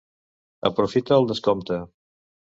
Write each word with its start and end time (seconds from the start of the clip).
Aprofita 0.69 1.19
el 1.21 1.27
descompte! 1.31 1.77